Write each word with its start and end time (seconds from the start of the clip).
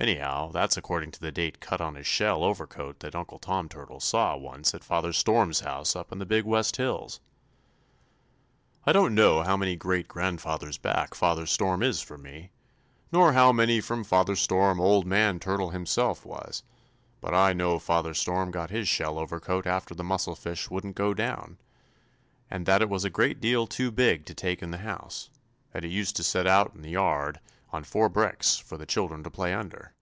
Anyhow, 0.00 0.52
that's 0.52 0.76
according 0.76 1.10
to 1.10 1.20
the 1.20 1.32
date 1.32 1.58
cut 1.58 1.80
on 1.80 1.96
his 1.96 2.06
shell 2.06 2.44
overcoat 2.44 3.00
that 3.00 3.16
Uncle 3.16 3.40
Tom 3.40 3.68
Turtle 3.68 3.98
saw 3.98 4.36
once 4.36 4.72
at 4.72 4.84
Father 4.84 5.12
Storm's 5.12 5.58
house 5.58 5.96
up 5.96 6.12
in 6.12 6.20
the 6.20 6.24
Big 6.24 6.44
West 6.44 6.76
Hills. 6.76 7.18
"'I 8.86 8.92
don't 8.92 9.14
know 9.16 9.42
how 9.42 9.56
many 9.56 9.74
great 9.74 10.06
grandfathers 10.06 10.78
back 10.78 11.14
Father 11.14 11.46
Storm 11.46 11.82
is 11.82 12.00
from 12.00 12.22
me, 12.22 12.52
nor 13.10 13.32
how 13.32 13.50
many 13.50 13.80
from 13.80 14.04
Father 14.04 14.36
Storm 14.36 14.80
Old 14.80 15.04
Man 15.04 15.40
Turtle 15.40 15.70
Himself 15.70 16.24
was, 16.24 16.62
but 17.20 17.34
I 17.34 17.52
know 17.52 17.80
Father 17.80 18.14
Storm 18.14 18.52
got 18.52 18.70
his 18.70 18.86
shell 18.88 19.18
overcoat 19.18 19.66
after 19.66 19.96
the 19.96 20.04
mussel 20.04 20.36
fish 20.36 20.70
wouldn't 20.70 20.94
go 20.94 21.12
down, 21.12 21.58
and 22.48 22.66
that 22.66 22.82
it 22.82 22.88
was 22.88 23.04
a 23.04 23.10
great 23.10 23.40
deal 23.40 23.66
too 23.66 23.90
big 23.90 24.26
to 24.26 24.34
take 24.34 24.62
in 24.62 24.70
the 24.70 24.78
house, 24.78 25.28
and 25.74 25.84
it 25.84 25.88
used 25.88 26.14
to 26.14 26.22
set 26.22 26.46
out 26.46 26.72
in 26.72 26.82
the 26.82 26.90
yard 26.90 27.40
on 27.70 27.84
four 27.84 28.08
bricks, 28.08 28.56
for 28.56 28.78
the 28.78 28.86
children 28.86 29.22
to 29.22 29.28
play 29.28 29.52
under. 29.52 29.92